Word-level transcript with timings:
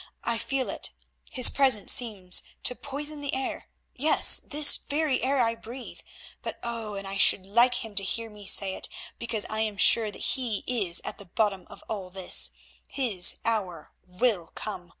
I 0.23 0.39
feel 0.39 0.67
it—his 0.71 1.51
presence 1.51 1.91
seems 1.91 2.41
to 2.63 2.73
poison 2.73 3.21
the 3.21 3.35
air, 3.35 3.67
yes, 3.93 4.41
this 4.43 4.77
very 4.77 5.21
air 5.21 5.39
I 5.39 5.53
breathe. 5.53 5.99
But 6.41 6.57
oh! 6.63 6.95
and 6.95 7.07
I 7.07 7.17
should 7.17 7.45
like 7.45 7.85
him 7.85 7.93
to 7.93 8.03
hear 8.03 8.27
me 8.27 8.47
say 8.47 8.73
it, 8.73 8.89
because 9.19 9.45
I 9.47 9.59
am 9.59 9.77
sure 9.77 10.09
that 10.09 10.17
he 10.33 10.63
is 10.65 11.01
at 11.05 11.19
the 11.19 11.25
bottom 11.27 11.67
of 11.69 11.83
all 11.87 12.09
this, 12.09 12.49
his 12.87 13.37
hour 13.45 13.91
will 14.07 14.47
come. 14.55 14.89